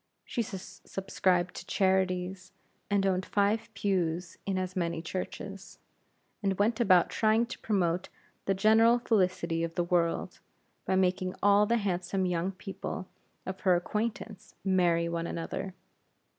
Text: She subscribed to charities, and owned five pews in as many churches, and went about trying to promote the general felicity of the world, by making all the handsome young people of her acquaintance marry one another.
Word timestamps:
She 0.25 0.41
subscribed 0.41 1.53
to 1.57 1.65
charities, 1.67 2.53
and 2.89 3.05
owned 3.05 3.23
five 3.23 3.69
pews 3.75 4.39
in 4.47 4.57
as 4.57 4.75
many 4.75 4.99
churches, 4.99 5.77
and 6.41 6.57
went 6.57 6.79
about 6.79 7.11
trying 7.11 7.45
to 7.45 7.59
promote 7.59 8.09
the 8.45 8.55
general 8.55 8.97
felicity 8.97 9.63
of 9.63 9.75
the 9.75 9.83
world, 9.83 10.39
by 10.85 10.95
making 10.95 11.35
all 11.43 11.67
the 11.67 11.77
handsome 11.77 12.25
young 12.25 12.51
people 12.53 13.09
of 13.45 13.59
her 13.59 13.75
acquaintance 13.75 14.55
marry 14.65 15.07
one 15.07 15.27
another. 15.27 15.75